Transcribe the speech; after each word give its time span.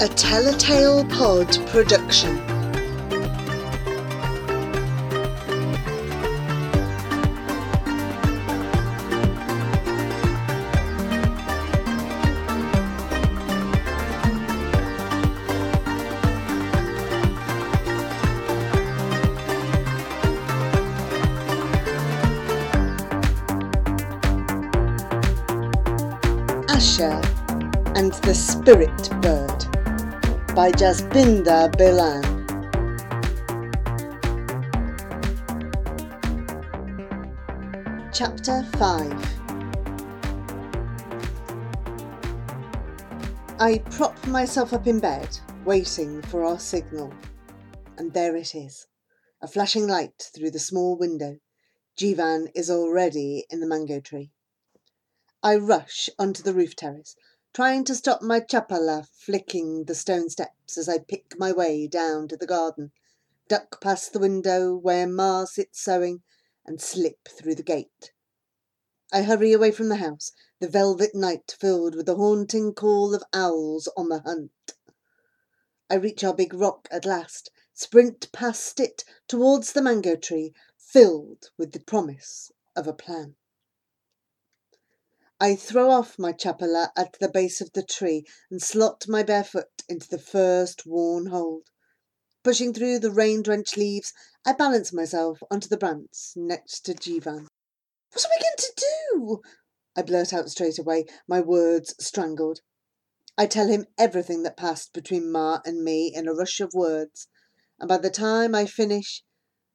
A 0.00 0.06
Tell 0.06 0.46
a 0.46 0.56
Tale 0.56 1.04
Pod 1.06 1.48
production. 1.66 2.38
Asha 26.68 27.18
and 27.96 28.12
the 28.22 28.32
Spirit 28.32 29.10
Bird 29.20 29.37
by 30.58 30.72
Jasbinder 30.72 31.70
Bilan. 31.78 32.24
Chapter 38.12 38.64
5 38.76 39.12
I 43.60 43.78
prop 43.92 44.26
myself 44.26 44.72
up 44.72 44.88
in 44.88 44.98
bed, 44.98 45.28
waiting 45.64 46.22
for 46.22 46.42
our 46.42 46.58
signal. 46.58 47.14
And 47.96 48.12
there 48.12 48.34
it 48.34 48.56
is, 48.56 48.88
a 49.40 49.46
flashing 49.46 49.86
light 49.86 50.28
through 50.34 50.50
the 50.50 50.58
small 50.58 50.98
window. 50.98 51.36
Jivan 51.96 52.48
is 52.56 52.68
already 52.68 53.46
in 53.48 53.60
the 53.60 53.68
mango 53.68 54.00
tree. 54.00 54.32
I 55.40 55.54
rush 55.54 56.10
onto 56.18 56.42
the 56.42 56.52
roof 56.52 56.74
terrace, 56.74 57.14
trying 57.54 57.84
to 57.84 57.94
stop 57.94 58.22
my 58.22 58.40
chapala 58.40 59.06
flicking 59.12 59.84
the 59.84 59.94
stone 59.94 60.28
steps 60.28 60.76
as 60.76 60.88
I 60.88 60.98
pick 60.98 61.38
my 61.38 61.52
way 61.52 61.86
down 61.86 62.28
to 62.28 62.36
the 62.36 62.46
garden, 62.46 62.92
duck 63.48 63.80
past 63.80 64.12
the 64.12 64.18
window 64.18 64.74
where 64.76 65.06
Ma 65.06 65.44
sits 65.44 65.80
sewing, 65.80 66.22
and 66.66 66.80
slip 66.80 67.28
through 67.28 67.54
the 67.54 67.62
gate. 67.62 68.12
I 69.10 69.22
hurry 69.22 69.52
away 69.52 69.72
from 69.72 69.88
the 69.88 69.96
house, 69.96 70.32
the 70.60 70.68
velvet 70.68 71.14
night 71.14 71.56
filled 71.58 71.94
with 71.94 72.04
the 72.04 72.16
haunting 72.16 72.74
call 72.74 73.14
of 73.14 73.24
owls 73.32 73.88
on 73.96 74.10
the 74.10 74.20
hunt. 74.20 74.74
I 75.88 75.94
reach 75.94 76.22
our 76.22 76.34
big 76.34 76.52
rock 76.52 76.86
at 76.90 77.06
last, 77.06 77.50
sprint 77.72 78.30
past 78.32 78.78
it 78.78 79.04
towards 79.26 79.72
the 79.72 79.80
mango 79.80 80.14
tree, 80.14 80.52
filled 80.76 81.50
with 81.56 81.72
the 81.72 81.80
promise 81.80 82.52
of 82.76 82.86
a 82.86 82.92
plan. 82.92 83.36
I 85.40 85.54
throw 85.54 85.90
off 85.90 86.18
my 86.18 86.32
chapala 86.32 86.90
at 86.96 87.16
the 87.20 87.28
base 87.28 87.60
of 87.60 87.72
the 87.72 87.84
tree 87.84 88.24
and 88.50 88.60
slot 88.60 89.06
my 89.06 89.22
bare 89.22 89.44
foot 89.44 89.84
into 89.88 90.08
the 90.08 90.18
first 90.18 90.84
worn 90.84 91.26
hold. 91.26 91.68
Pushing 92.42 92.74
through 92.74 92.98
the 92.98 93.12
rain 93.12 93.42
drenched 93.42 93.76
leaves, 93.76 94.12
I 94.44 94.54
balance 94.54 94.92
myself 94.92 95.38
onto 95.48 95.68
the 95.68 95.76
branch 95.76 96.32
next 96.34 96.80
to 96.86 96.94
Jivan. 96.94 97.46
What 98.12 98.24
are 98.24 98.30
we 98.30 98.42
going 98.42 98.56
to 98.56 98.72
do? 98.76 99.40
I 99.94 100.02
blurt 100.02 100.32
out 100.32 100.50
straight 100.50 100.76
away, 100.76 101.04
my 101.28 101.40
words 101.40 101.94
strangled. 102.00 102.62
I 103.36 103.46
tell 103.46 103.68
him 103.68 103.86
everything 103.96 104.42
that 104.42 104.56
passed 104.56 104.92
between 104.92 105.30
Ma 105.30 105.60
and 105.64 105.84
me 105.84 106.12
in 106.12 106.26
a 106.26 106.34
rush 106.34 106.58
of 106.58 106.74
words, 106.74 107.28
and 107.78 107.88
by 107.88 107.98
the 107.98 108.10
time 108.10 108.56
I 108.56 108.66
finish, 108.66 109.22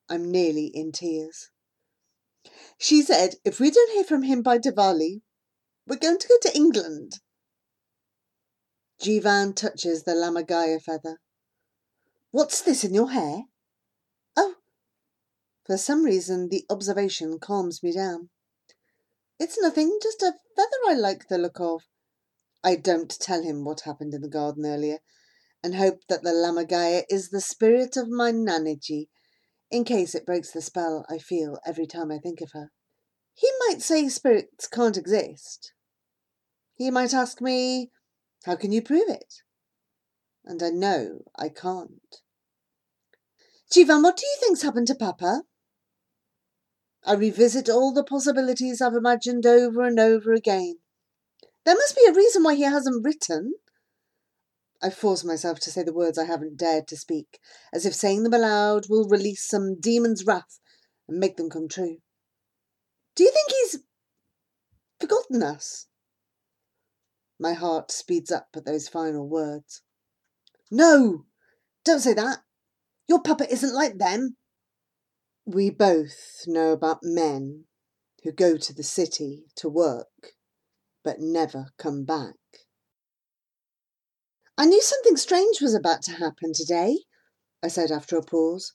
I'm 0.09 0.29
nearly 0.29 0.67
in 0.73 0.91
tears. 0.91 1.51
She 2.77 3.01
said 3.01 3.35
if 3.45 3.61
we 3.61 3.71
don't 3.71 3.93
hear 3.93 4.03
from 4.03 4.23
him 4.23 4.41
by 4.41 4.57
Diwali, 4.57 5.21
we're 5.87 5.97
going 5.97 6.17
to 6.17 6.27
go 6.27 6.37
to 6.41 6.55
England. 6.55 7.19
Jivan 9.01 9.55
touches 9.55 10.03
the 10.03 10.13
lammergeier 10.13 10.81
feather. 10.81 11.19
What's 12.31 12.61
this 12.61 12.83
in 12.83 12.93
your 12.93 13.11
hair? 13.11 13.43
Oh, 14.37 14.55
for 15.65 15.77
some 15.77 16.03
reason 16.03 16.49
the 16.49 16.65
observation 16.69 17.39
calms 17.39 17.83
me 17.83 17.93
down. 17.93 18.29
It's 19.39 19.59
nothing, 19.59 19.97
just 20.01 20.21
a 20.21 20.33
feather 20.55 20.69
I 20.87 20.93
like 20.93 21.27
the 21.27 21.37
look 21.37 21.59
of. 21.59 21.83
I 22.63 22.75
don't 22.75 23.19
tell 23.19 23.43
him 23.43 23.65
what 23.65 23.81
happened 23.81 24.13
in 24.13 24.21
the 24.21 24.29
garden 24.29 24.65
earlier, 24.65 24.99
and 25.61 25.75
hope 25.75 26.01
that 26.07 26.23
the 26.23 26.29
lammergeier 26.29 27.03
is 27.09 27.29
the 27.29 27.41
spirit 27.41 27.97
of 27.97 28.07
my 28.07 28.31
Nanaji, 28.31 29.09
in 29.69 29.83
case 29.83 30.15
it 30.15 30.25
breaks 30.25 30.51
the 30.51 30.61
spell 30.61 31.05
I 31.09 31.17
feel 31.17 31.59
every 31.65 31.87
time 31.87 32.09
I 32.09 32.19
think 32.19 32.39
of 32.41 32.51
her. 32.53 32.71
He 33.33 33.49
might 33.67 33.81
say 33.81 34.07
spirits 34.09 34.67
can't 34.67 34.97
exist. 34.97 35.73
He 36.75 36.91
might 36.91 37.13
ask 37.13 37.41
me, 37.41 37.91
How 38.45 38.55
can 38.55 38.71
you 38.71 38.81
prove 38.81 39.09
it? 39.09 39.41
And 40.45 40.61
I 40.61 40.69
know 40.69 41.23
I 41.35 41.49
can't. 41.49 42.21
Jivan, 43.71 44.03
what 44.03 44.17
do 44.17 44.25
you 44.25 44.37
think's 44.39 44.61
happened 44.61 44.87
to 44.87 44.95
Papa? 44.95 45.43
I 47.05 47.13
revisit 47.13 47.69
all 47.69 47.93
the 47.93 48.03
possibilities 48.03 48.81
I've 48.81 48.93
imagined 48.93 49.45
over 49.45 49.83
and 49.83 49.99
over 49.99 50.31
again. 50.31 50.75
There 51.65 51.75
must 51.75 51.95
be 51.95 52.05
a 52.07 52.13
reason 52.13 52.43
why 52.43 52.55
he 52.55 52.63
hasn't 52.63 53.03
written. 53.03 53.55
I 54.81 54.89
force 54.89 55.23
myself 55.23 55.59
to 55.61 55.71
say 55.71 55.83
the 55.83 55.93
words 55.93 56.17
I 56.17 56.25
haven't 56.25 56.57
dared 56.57 56.87
to 56.89 56.97
speak, 56.97 57.39
as 57.73 57.85
if 57.85 57.95
saying 57.95 58.23
them 58.23 58.33
aloud 58.33 58.89
will 58.89 59.07
release 59.07 59.47
some 59.47 59.79
demon's 59.79 60.25
wrath 60.25 60.59
and 61.07 61.19
make 61.19 61.37
them 61.37 61.49
come 61.49 61.67
true. 61.67 62.02
Do 63.15 63.23
you 63.23 63.31
think 63.31 63.49
he's 63.49 63.81
forgotten 64.99 65.43
us? 65.43 65.87
My 67.39 67.53
heart 67.53 67.91
speeds 67.91 68.31
up 68.31 68.47
at 68.55 68.65
those 68.65 68.87
final 68.87 69.27
words. 69.27 69.81
No! 70.71 71.25
Don't 71.83 71.99
say 71.99 72.13
that! 72.13 72.39
Your 73.07 73.21
papa 73.21 73.51
isn't 73.51 73.73
like 73.73 73.97
them. 73.97 74.37
We 75.45 75.69
both 75.69 76.43
know 76.47 76.71
about 76.71 76.99
men 77.03 77.65
who 78.23 78.31
go 78.31 78.57
to 78.57 78.73
the 78.73 78.83
city 78.83 79.45
to 79.57 79.67
work 79.67 80.35
but 81.03 81.19
never 81.19 81.67
come 81.77 82.05
back. 82.05 82.35
I 84.57 84.65
knew 84.65 84.81
something 84.81 85.17
strange 85.17 85.61
was 85.61 85.73
about 85.73 86.01
to 86.03 86.13
happen 86.13 86.53
today, 86.53 86.99
I 87.61 87.67
said 87.67 87.91
after 87.91 88.17
a 88.17 88.23
pause. 88.23 88.73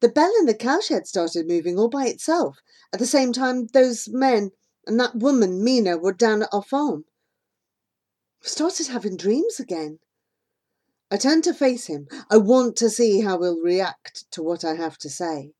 The 0.00 0.08
bell 0.08 0.32
in 0.38 0.46
the 0.46 0.54
cowshed 0.54 1.06
started 1.06 1.46
moving 1.46 1.78
all 1.78 1.88
by 1.88 2.06
itself 2.06 2.58
at 2.92 2.98
the 2.98 3.06
same 3.06 3.32
time 3.32 3.66
those 3.66 4.08
men 4.08 4.50
and 4.86 4.98
that 4.98 5.16
woman, 5.16 5.62
Mina, 5.62 5.98
were 5.98 6.12
down 6.12 6.42
at 6.42 6.48
our 6.52 6.62
farm. 6.62 7.04
I 8.42 8.48
started 8.48 8.86
having 8.86 9.16
dreams 9.16 9.60
again. 9.60 9.98
I 11.10 11.16
turned 11.16 11.44
to 11.44 11.54
face 11.54 11.86
him. 11.86 12.08
I 12.30 12.38
want 12.38 12.76
to 12.76 12.88
see 12.88 13.20
how 13.20 13.42
he'll 13.42 13.60
react 13.60 14.30
to 14.32 14.42
what 14.42 14.64
I 14.64 14.74
have 14.74 14.96
to 14.98 15.10
say. 15.10 15.52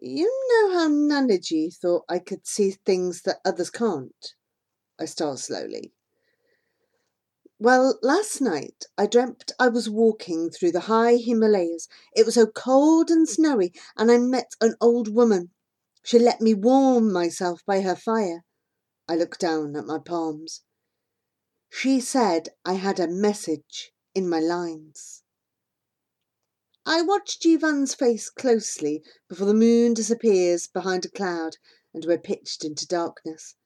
You 0.00 0.26
know 0.50 0.78
how 0.78 0.88
Nanaji 0.88 1.74
thought 1.74 2.04
I 2.08 2.18
could 2.18 2.46
see 2.46 2.70
things 2.70 3.22
that 3.22 3.40
others 3.44 3.70
can't? 3.70 4.34
I 4.98 5.04
start 5.04 5.38
slowly. 5.38 5.92
Well, 7.60 7.98
last 8.02 8.40
night 8.40 8.84
I 8.96 9.06
dreamt 9.06 9.50
I 9.58 9.66
was 9.66 9.90
walking 9.90 10.48
through 10.48 10.70
the 10.70 10.86
high 10.86 11.16
Himalayas. 11.16 11.88
It 12.14 12.24
was 12.24 12.36
so 12.36 12.46
cold 12.46 13.10
and 13.10 13.28
snowy, 13.28 13.72
and 13.96 14.12
I 14.12 14.18
met 14.18 14.52
an 14.60 14.76
old 14.80 15.12
woman. 15.12 15.50
She 16.04 16.20
let 16.20 16.40
me 16.40 16.54
warm 16.54 17.12
myself 17.12 17.64
by 17.66 17.80
her 17.80 17.96
fire. 17.96 18.44
I 19.08 19.16
looked 19.16 19.40
down 19.40 19.74
at 19.74 19.86
my 19.86 19.98
palms. 19.98 20.62
She 21.68 21.98
said 22.00 22.50
I 22.64 22.74
had 22.74 23.00
a 23.00 23.08
message 23.08 23.92
in 24.14 24.28
my 24.28 24.38
lines. 24.38 25.24
I 26.86 27.02
watched 27.02 27.42
Jivan's 27.42 27.92
face 27.92 28.30
closely 28.30 29.02
before 29.28 29.48
the 29.48 29.52
moon 29.52 29.94
disappears 29.94 30.68
behind 30.68 31.04
a 31.04 31.10
cloud 31.10 31.56
and 31.92 32.04
we're 32.04 32.18
pitched 32.18 32.64
into 32.64 32.86
darkness. 32.86 33.56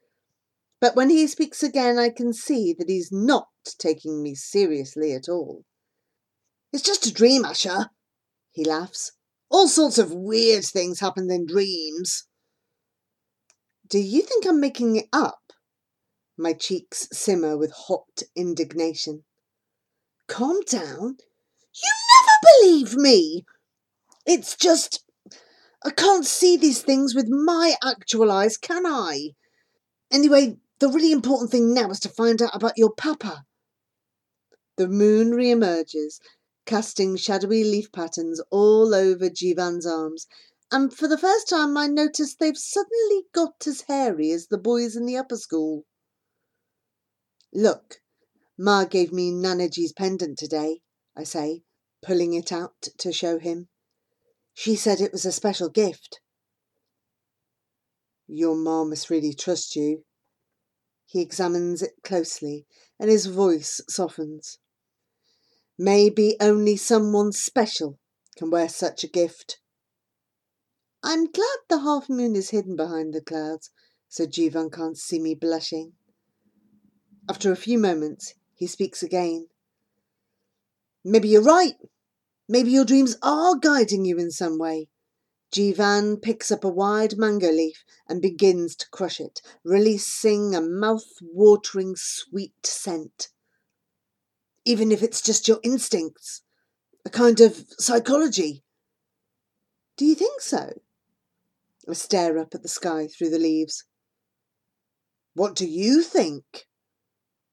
But 0.82 0.96
when 0.96 1.10
he 1.10 1.28
speaks 1.28 1.62
again, 1.62 1.96
I 1.96 2.10
can 2.10 2.32
see 2.32 2.74
that 2.76 2.88
he's 2.88 3.12
not 3.12 3.46
taking 3.78 4.20
me 4.20 4.34
seriously 4.34 5.12
at 5.12 5.28
all. 5.28 5.64
It's 6.72 6.82
just 6.82 7.06
a 7.06 7.14
dream, 7.14 7.44
Asha, 7.44 7.90
he 8.50 8.64
laughs. 8.64 9.12
All 9.48 9.68
sorts 9.68 9.96
of 9.96 10.12
weird 10.12 10.64
things 10.64 10.98
happen 10.98 11.30
in 11.30 11.46
dreams. 11.46 12.26
Do 13.88 14.00
you 14.00 14.22
think 14.22 14.44
I'm 14.44 14.58
making 14.58 14.96
it 14.96 15.06
up? 15.12 15.52
My 16.36 16.52
cheeks 16.52 17.06
simmer 17.12 17.56
with 17.56 17.70
hot 17.86 18.24
indignation. 18.34 19.22
Calm 20.26 20.62
down. 20.62 21.16
You 21.76 21.92
never 22.10 22.58
believe 22.58 22.96
me. 22.96 23.44
It's 24.26 24.56
just. 24.56 25.04
I 25.84 25.90
can't 25.90 26.26
see 26.26 26.56
these 26.56 26.82
things 26.82 27.14
with 27.14 27.28
my 27.28 27.74
actual 27.84 28.32
eyes, 28.32 28.56
can 28.56 28.84
I? 28.84 29.34
Anyway, 30.10 30.56
the 30.82 30.88
really 30.88 31.12
important 31.12 31.48
thing 31.48 31.72
now 31.72 31.88
is 31.90 32.00
to 32.00 32.08
find 32.08 32.42
out 32.42 32.56
about 32.56 32.76
your 32.76 32.92
papa. 32.92 33.44
The 34.76 34.88
moon 34.88 35.30
re-emerges, 35.30 36.18
casting 36.66 37.14
shadowy 37.14 37.62
leaf 37.62 37.92
patterns 37.92 38.42
all 38.50 38.92
over 38.92 39.30
Jivan's 39.30 39.86
arms, 39.86 40.26
and 40.72 40.92
for 40.92 41.06
the 41.06 41.16
first 41.16 41.48
time 41.48 41.76
I 41.76 41.86
notice 41.86 42.34
they've 42.34 42.58
suddenly 42.58 43.26
got 43.32 43.64
as 43.64 43.82
hairy 43.82 44.32
as 44.32 44.48
the 44.48 44.58
boys 44.58 44.96
in 44.96 45.06
the 45.06 45.16
upper 45.16 45.36
school. 45.36 45.84
Look, 47.54 48.00
Ma 48.58 48.84
gave 48.84 49.12
me 49.12 49.30
Nanaji's 49.30 49.92
pendant 49.92 50.36
today, 50.36 50.80
I 51.16 51.22
say, 51.22 51.62
pulling 52.04 52.34
it 52.34 52.50
out 52.50 52.88
to 52.98 53.12
show 53.12 53.38
him. 53.38 53.68
She 54.52 54.74
said 54.74 55.00
it 55.00 55.12
was 55.12 55.24
a 55.24 55.30
special 55.30 55.68
gift. 55.68 56.18
Your 58.26 58.56
ma 58.56 58.82
must 58.82 59.10
really 59.10 59.32
trust 59.32 59.76
you. 59.76 60.02
He 61.12 61.20
examines 61.20 61.82
it 61.82 62.02
closely, 62.02 62.66
and 62.98 63.10
his 63.10 63.26
voice 63.26 63.82
softens. 63.86 64.58
Maybe 65.76 66.38
only 66.40 66.78
someone 66.78 67.32
special 67.32 67.98
can 68.34 68.48
wear 68.48 68.66
such 68.66 69.04
a 69.04 69.08
gift. 69.08 69.58
I'm 71.02 71.30
glad 71.30 71.58
the 71.68 71.80
half 71.80 72.08
moon 72.08 72.34
is 72.34 72.48
hidden 72.48 72.76
behind 72.76 73.12
the 73.12 73.20
clouds, 73.20 73.68
so 74.08 74.24
Jivan 74.24 74.72
can't 74.72 74.96
see 74.96 75.18
me 75.18 75.34
blushing. 75.34 75.92
After 77.28 77.52
a 77.52 77.56
few 77.56 77.78
moments, 77.78 78.32
he 78.54 78.66
speaks 78.66 79.02
again. 79.02 79.48
Maybe 81.04 81.28
you're 81.28 81.42
right. 81.42 81.74
Maybe 82.48 82.70
your 82.70 82.86
dreams 82.86 83.18
are 83.22 83.56
guiding 83.56 84.06
you 84.06 84.16
in 84.16 84.30
some 84.30 84.58
way. 84.58 84.88
Jivan 85.52 86.22
picks 86.22 86.50
up 86.50 86.64
a 86.64 86.68
wide 86.68 87.18
mango 87.18 87.50
leaf 87.50 87.84
and 88.08 88.22
begins 88.22 88.74
to 88.76 88.88
crush 88.88 89.20
it, 89.20 89.42
releasing 89.62 90.54
a 90.54 90.62
mouth-watering 90.62 91.94
sweet 91.94 92.54
scent. 92.64 93.28
Even 94.64 94.90
if 94.90 95.02
it's 95.02 95.20
just 95.20 95.48
your 95.48 95.60
instincts, 95.62 96.40
a 97.04 97.10
kind 97.10 97.38
of 97.40 97.66
psychology. 97.78 98.64
Do 99.98 100.06
you 100.06 100.14
think 100.14 100.40
so? 100.40 100.72
I 101.86 101.92
stare 101.92 102.38
up 102.38 102.54
at 102.54 102.62
the 102.62 102.68
sky 102.68 103.06
through 103.06 103.30
the 103.30 103.38
leaves. 103.38 103.84
What 105.34 105.54
do 105.54 105.66
you 105.66 106.02
think? 106.02 106.66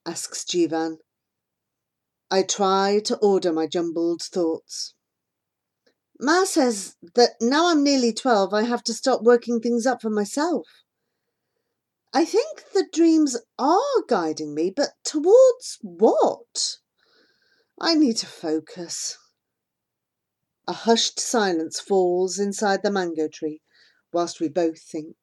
asks 0.05 0.45
Jivan. 0.45 0.97
I 2.31 2.43
try 2.43 3.01
to 3.05 3.17
order 3.17 3.51
my 3.51 3.67
jumbled 3.67 4.21
thoughts. 4.21 4.93
Ma 6.21 6.43
says 6.43 6.97
that 7.15 7.35
now 7.39 7.67
I'm 7.67 7.81
nearly 7.81 8.11
12, 8.11 8.53
I 8.53 8.63
have 8.63 8.83
to 8.83 8.93
start 8.93 9.23
working 9.23 9.61
things 9.61 9.85
up 9.85 10.01
for 10.01 10.09
myself. 10.09 10.67
I 12.11 12.25
think 12.25 12.65
the 12.73 12.87
dreams 12.91 13.37
are 13.57 14.03
guiding 14.07 14.53
me, 14.53 14.69
but 14.69 14.89
towards 15.05 15.77
what? 15.81 16.79
I 17.79 17.95
need 17.95 18.17
to 18.17 18.25
focus. 18.25 19.17
A 20.67 20.73
hushed 20.73 21.21
silence 21.21 21.79
falls 21.79 22.37
inside 22.37 22.83
the 22.83 22.91
mango 22.91 23.29
tree 23.29 23.61
whilst 24.11 24.41
we 24.41 24.49
both 24.49 24.81
think. 24.81 25.15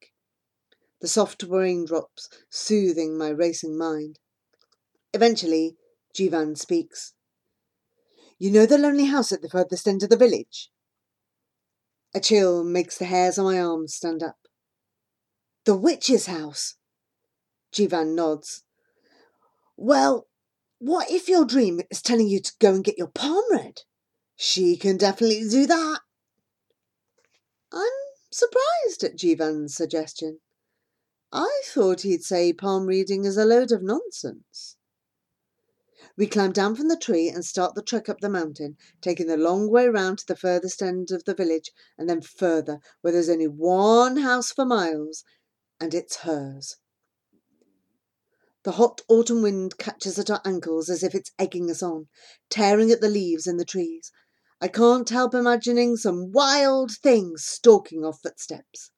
The 1.02 1.08
soft 1.08 1.42
raindrops 1.42 2.30
soothing 2.48 3.18
my 3.18 3.28
racing 3.28 3.76
mind. 3.76 4.18
Eventually, 5.12 5.76
Jivan 6.14 6.56
speaks. 6.56 7.12
You 8.38 8.50
know 8.50 8.64
the 8.64 8.78
lonely 8.78 9.06
house 9.06 9.30
at 9.30 9.42
the 9.42 9.50
furthest 9.50 9.86
end 9.86 10.02
of 10.02 10.08
the 10.08 10.16
village? 10.16 10.70
A 12.16 12.18
chill 12.18 12.64
makes 12.64 12.96
the 12.96 13.04
hairs 13.04 13.36
on 13.36 13.44
my 13.44 13.60
arms 13.60 13.92
stand 13.92 14.22
up. 14.22 14.38
The 15.66 15.76
witch's 15.76 16.24
house? 16.24 16.76
Jivan 17.74 18.14
nods. 18.14 18.62
Well, 19.76 20.26
what 20.78 21.10
if 21.10 21.28
your 21.28 21.44
dream 21.44 21.82
is 21.90 22.00
telling 22.00 22.26
you 22.26 22.40
to 22.40 22.52
go 22.58 22.72
and 22.72 22.82
get 22.82 22.96
your 22.96 23.08
palm 23.08 23.44
read? 23.50 23.82
She 24.34 24.78
can 24.78 24.96
definitely 24.96 25.46
do 25.46 25.66
that. 25.66 25.98
I'm 27.70 27.92
surprised 28.30 29.04
at 29.04 29.18
Jivan's 29.18 29.76
suggestion. 29.76 30.40
I 31.30 31.60
thought 31.66 32.00
he'd 32.00 32.24
say 32.24 32.54
palm 32.54 32.86
reading 32.86 33.26
is 33.26 33.36
a 33.36 33.44
load 33.44 33.72
of 33.72 33.82
nonsense. 33.82 34.75
We 36.16 36.26
climb 36.26 36.52
down 36.52 36.76
from 36.76 36.88
the 36.88 36.96
tree 36.96 37.28
and 37.28 37.44
start 37.44 37.74
the 37.74 37.82
trek 37.82 38.08
up 38.08 38.20
the 38.20 38.30
mountain, 38.30 38.78
taking 39.02 39.26
the 39.26 39.36
long 39.36 39.70
way 39.70 39.86
round 39.86 40.18
to 40.20 40.26
the 40.26 40.36
furthest 40.36 40.82
end 40.82 41.10
of 41.10 41.24
the 41.24 41.34
village 41.34 41.72
and 41.98 42.08
then 42.08 42.22
further, 42.22 42.80
where 43.02 43.12
there's 43.12 43.28
only 43.28 43.48
one 43.48 44.18
house 44.18 44.50
for 44.50 44.64
miles, 44.64 45.24
and 45.78 45.92
it's 45.92 46.16
hers. 46.16 46.76
The 48.62 48.72
hot 48.72 49.02
autumn 49.08 49.42
wind 49.42 49.76
catches 49.76 50.18
at 50.18 50.30
our 50.30 50.40
ankles 50.44 50.88
as 50.88 51.02
if 51.02 51.14
it's 51.14 51.32
egging 51.38 51.70
us 51.70 51.82
on, 51.82 52.08
tearing 52.48 52.90
at 52.90 53.02
the 53.02 53.10
leaves 53.10 53.46
in 53.46 53.58
the 53.58 53.64
trees. 53.64 54.10
I 54.58 54.68
can't 54.68 55.10
help 55.10 55.34
imagining 55.34 55.96
some 55.96 56.32
wild 56.32 56.92
things 56.92 57.44
stalking 57.44 58.06
our 58.06 58.14
footsteps. 58.14 58.90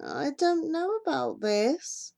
I 0.00 0.32
don't 0.36 0.72
know 0.72 0.96
about 0.96 1.40
this. 1.40 2.13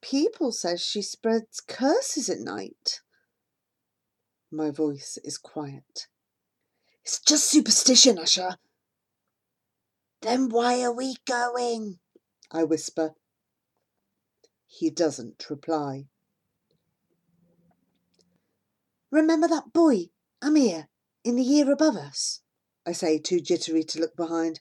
People 0.00 0.52
says 0.52 0.80
she 0.80 1.02
spreads 1.02 1.60
curses 1.60 2.28
at 2.28 2.38
night. 2.38 3.00
My 4.50 4.70
voice 4.70 5.18
is 5.24 5.36
quiet. 5.36 6.06
It's 7.04 7.20
just 7.20 7.50
superstition, 7.50 8.16
Asha. 8.16 8.56
Then 10.22 10.48
why 10.48 10.82
are 10.82 10.92
we 10.92 11.16
going? 11.26 11.98
I 12.50 12.64
whisper. 12.64 13.14
He 14.66 14.90
doesn't 14.90 15.48
reply. 15.50 16.06
Remember 19.10 19.48
that 19.48 19.72
boy, 19.72 20.10
Amir, 20.42 20.88
in 21.24 21.36
the 21.36 21.42
year 21.42 21.70
above 21.72 21.96
us? 21.96 22.40
I 22.86 22.92
say, 22.92 23.18
too 23.18 23.40
jittery 23.40 23.82
to 23.84 24.00
look 24.00 24.16
behind. 24.16 24.60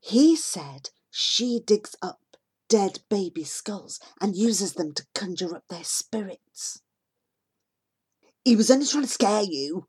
He 0.00 0.36
said 0.36 0.90
she 1.10 1.60
digs 1.64 1.96
up 2.02 2.20
dead 2.68 3.00
baby 3.08 3.44
skulls 3.44 3.98
and 4.20 4.36
uses 4.36 4.74
them 4.74 4.92
to 4.92 5.06
conjure 5.14 5.56
up 5.56 5.64
their 5.68 5.84
spirits. 5.84 6.82
He 8.44 8.56
was 8.56 8.70
only 8.70 8.86
trying 8.86 9.04
to 9.04 9.08
scare 9.08 9.42
you, 9.42 9.86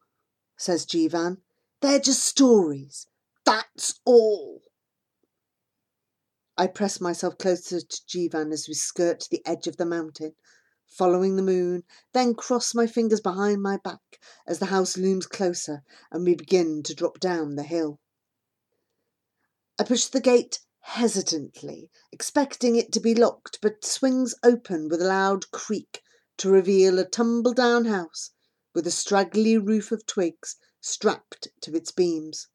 says 0.58 0.86
Jivan. 0.86 1.38
They're 1.82 2.00
just 2.00 2.24
stories. 2.24 3.08
That's 3.46 4.00
all. 4.06 4.62
I 6.58 6.68
press 6.68 7.00
myself 7.00 7.38
closer 7.38 7.80
to 7.80 8.02
Jivan 8.06 8.52
as 8.52 8.68
we 8.68 8.74
skirt 8.74 9.28
the 9.32 9.42
edge 9.46 9.66
of 9.68 9.78
the 9.78 9.86
mountain, 9.86 10.34
following 10.86 11.38
the 11.38 11.42
moon, 11.42 11.84
then 12.14 12.34
cross 12.34 12.76
my 12.76 12.86
fingers 12.86 13.22
behind 13.22 13.62
my 13.62 13.78
back 13.78 14.20
as 14.46 14.60
the 14.60 14.66
house 14.66 14.98
looms 14.98 15.26
closer 15.26 15.84
and 16.12 16.26
we 16.26 16.36
begin 16.36 16.84
to 16.84 16.94
drop 16.94 17.20
down 17.20 17.56
the 17.56 17.64
hill. 17.64 18.00
I 19.80 19.86
push 19.86 20.06
the 20.06 20.20
gate 20.20 20.60
hesitantly, 20.94 21.92
expecting 22.12 22.76
it 22.76 22.92
to 22.92 23.00
be 23.00 23.14
locked, 23.14 23.60
but 23.62 23.86
swings 23.86 24.34
open 24.44 24.90
with 24.90 25.02
a 25.02 25.06
loud 25.06 25.50
creak 25.52 26.02
to 26.36 26.50
reveal 26.50 26.98
a 26.98 27.06
tumble 27.06 27.54
down 27.54 27.86
house 27.86 28.32
with 28.74 28.88
a 28.88 28.92
straggly 28.92 29.56
roof 29.56 29.92
of 29.92 30.06
twigs 30.08 30.56
strapped 30.82 31.48
to 31.62 31.76
its 31.76 31.92
beams. 31.92 32.48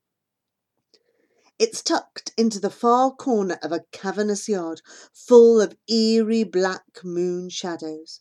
It's 1.61 1.81
tucked 1.81 2.33
into 2.37 2.59
the 2.59 2.71
far 2.71 3.15
corner 3.15 3.59
of 3.63 3.71
a 3.71 3.85
cavernous 3.93 4.49
yard 4.49 4.83
full 5.13 5.61
of 5.61 5.77
eerie 5.89 6.43
black 6.43 7.05
moon 7.05 7.49
shadows. 7.49 8.21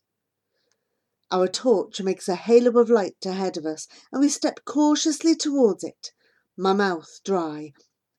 Our 1.32 1.48
torch 1.48 2.00
makes 2.01 2.29
a 2.29 2.36
halo 2.36 2.79
of 2.79 2.91
light 2.91 3.25
ahead 3.25 3.58
of 3.58 3.65
us, 3.65 3.88
and 4.12 4.22
we 4.22 4.29
step 4.29 4.60
cautiously 4.63 5.36
towards 5.36 5.84
it, 5.84 6.12
my 6.55 6.74
mouth 6.74 7.20
dry 7.25 7.74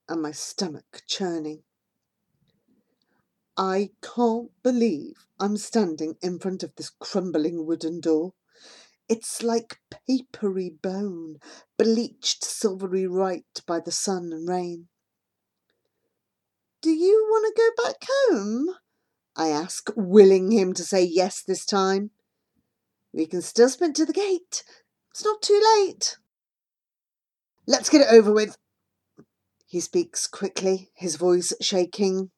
and 0.08 0.20
my 0.20 0.32
stomach 0.32 1.02
churning. 1.06 1.62
I 3.56 3.90
can't 4.02 4.50
believe 4.62 5.26
I'm 5.38 5.56
standing 5.56 6.16
in 6.20 6.38
front 6.38 6.62
of 6.62 6.74
this 6.74 6.90
crumbling 6.90 7.66
wooden 7.66 8.00
door. 8.00 8.32
It's 9.08 9.42
like 9.42 9.78
papery 9.90 10.70
bone, 10.70 11.36
bleached 11.78 12.44
silvery 12.44 13.06
white 13.06 13.62
by 13.66 13.80
the 13.80 13.92
sun 13.92 14.32
and 14.32 14.48
rain. 14.48 14.88
Do 16.82 16.90
you 16.90 17.26
want 17.30 17.54
to 17.54 17.62
go 17.62 17.84
back 17.84 18.06
home? 18.28 18.76
I 19.36 19.48
ask, 19.48 19.90
willing 19.96 20.50
him 20.50 20.72
to 20.74 20.82
say 20.82 21.04
yes 21.04 21.42
this 21.42 21.64
time. 21.64 22.10
We 23.12 23.26
can 23.26 23.42
still 23.42 23.68
sprint 23.68 23.96
to 23.96 24.04
the 24.04 24.12
gate. 24.12 24.64
It's 25.10 25.24
not 25.24 25.42
too 25.42 25.60
late. 25.76 26.16
Let's 27.66 27.88
get 27.88 28.00
it 28.00 28.12
over 28.12 28.32
with. 28.32 28.56
He 29.66 29.80
speaks 29.80 30.26
quickly, 30.26 30.90
his 30.94 31.16
voice 31.16 31.52
shaking. 31.60 32.30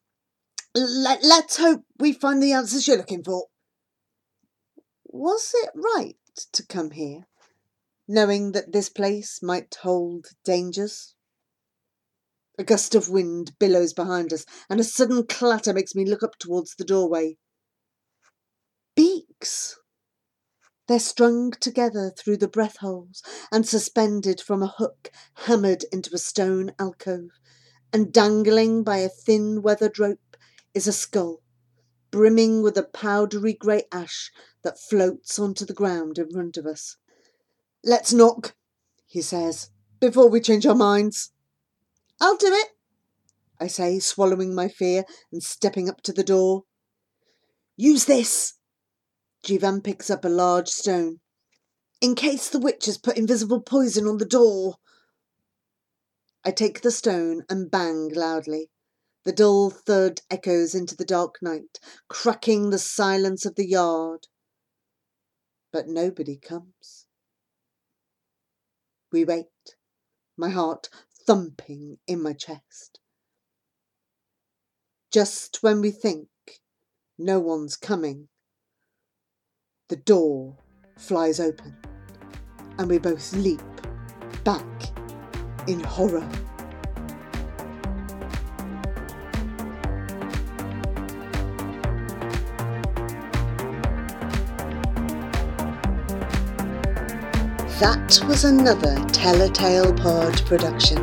Let, 0.75 1.23
let's 1.23 1.57
hope 1.57 1.83
we 1.97 2.13
find 2.13 2.41
the 2.41 2.51
answers 2.53 2.87
you're 2.87 2.97
looking 2.97 3.23
for. 3.23 3.47
Was 5.05 5.51
it 5.55 5.71
right 5.73 6.15
to 6.51 6.65
come 6.65 6.91
here, 6.91 7.25
knowing 8.07 8.51
that 8.51 8.71
this 8.71 8.89
place 8.89 9.41
might 9.41 9.75
hold 9.81 10.27
dangers? 10.43 11.15
A 12.59 12.63
gust 12.63 12.95
of 12.95 13.09
wind 13.09 13.57
billows 13.59 13.93
behind 13.93 14.33
us, 14.33 14.45
and 14.69 14.79
a 14.79 14.83
sudden 14.83 15.25
clatter 15.25 15.73
makes 15.73 15.95
me 15.95 16.05
look 16.05 16.23
up 16.23 16.37
towards 16.37 16.75
the 16.75 16.85
doorway. 16.85 17.37
Beaks! 18.95 19.77
They're 20.87 20.99
strung 20.99 21.51
together 21.51 22.13
through 22.17 22.37
the 22.37 22.47
breath 22.47 22.77
holes 22.77 23.21
and 23.51 23.67
suspended 23.67 24.39
from 24.39 24.63
a 24.63 24.73
hook 24.77 25.11
hammered 25.33 25.83
into 25.91 26.13
a 26.13 26.17
stone 26.17 26.71
alcove, 26.79 27.31
and 27.91 28.13
dangling 28.13 28.83
by 28.83 28.97
a 28.97 29.09
thin 29.09 29.61
weathered 29.61 29.99
rope 29.99 30.19
is 30.77 30.87
a 30.87 30.93
skull, 30.93 31.41
brimming 32.11 32.61
with 32.61 32.77
a 32.77 32.83
powdery 32.83 33.53
grey 33.53 33.81
ash 33.91 34.31
that 34.63 34.79
floats 34.79 35.39
onto 35.39 35.65
the 35.65 35.73
ground 35.73 36.19
in 36.19 36.29
front 36.29 36.55
of 36.55 36.67
us. 36.67 36.97
Let's 37.83 38.13
knock, 38.13 38.53
he 39.07 39.23
says, 39.23 39.71
before 39.99 40.29
we 40.29 40.39
change 40.39 40.67
our 40.67 40.75
minds. 40.75 41.31
I'll 42.21 42.37
do 42.37 42.53
it, 42.53 42.67
I 43.59 43.65
say, 43.65 43.97
swallowing 43.97 44.53
my 44.53 44.67
fear 44.67 45.03
and 45.31 45.41
stepping 45.41 45.89
up 45.89 46.01
to 46.03 46.13
the 46.13 46.23
door. 46.23 46.65
Use 47.75 48.05
this. 48.05 48.53
Jivan 49.43 49.83
picks 49.83 50.11
up 50.11 50.23
a 50.23 50.29
large 50.29 50.67
stone. 50.69 51.21
In 52.01 52.13
case 52.13 52.49
the 52.49 52.59
witch 52.59 52.85
has 52.85 52.99
put 52.99 53.17
invisible 53.17 53.61
poison 53.61 54.07
on 54.07 54.19
the 54.19 54.25
door. 54.25 54.75
I 56.45 56.51
take 56.51 56.81
the 56.81 56.91
stone 56.91 57.45
and 57.49 57.71
bang 57.71 58.11
loudly. 58.13 58.69
The 59.27 59.33
dull 59.33 59.69
thud 59.69 60.21
echoes 60.31 60.73
into 60.73 60.95
the 60.95 61.03
dark 61.03 61.41
night, 61.41 61.81
cracking 62.07 62.69
the 62.69 62.79
silence 62.79 63.45
of 63.45 63.55
the 63.55 63.67
yard. 63.67 64.27
But 65.73 65.89
nobody 65.89 66.37
comes. 66.37 67.07
We 69.11 69.25
wait, 69.25 69.75
my 70.37 70.47
heart 70.47 70.87
thumping 71.25 71.97
in 72.07 72.23
my 72.23 72.31
chest. 72.31 73.01
Just 75.11 75.61
when 75.61 75.81
we 75.81 75.91
think 75.91 76.29
no 77.17 77.37
one's 77.37 77.75
coming, 77.75 78.29
the 79.89 79.97
door 79.97 80.55
flies 80.95 81.41
open 81.41 81.75
and 82.79 82.89
we 82.89 82.97
both 82.97 83.33
leap 83.33 83.61
back 84.45 84.97
in 85.67 85.81
horror. 85.81 86.46
That 97.79 98.19
was 98.27 98.43
another 98.43 98.95
Tell 99.09 99.39
a 99.39 99.49
Tale 99.49 99.93
Pod 99.93 100.43
production. 100.47 100.97